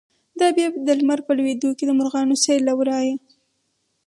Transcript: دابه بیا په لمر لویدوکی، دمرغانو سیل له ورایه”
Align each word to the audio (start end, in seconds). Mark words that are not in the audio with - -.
دابه 0.39 0.55
بیا 0.55 0.69
په 0.87 0.93
لمر 0.99 1.19
لویدوکی، 1.37 1.83
دمرغانو 1.87 2.35
سیل 2.43 2.61
له 2.65 2.73
ورایه” 2.79 3.15